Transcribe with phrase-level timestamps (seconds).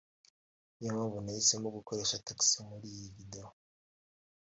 [0.75, 3.47] niyo mpamvu nahisemo gukoresha Taxi muriyi video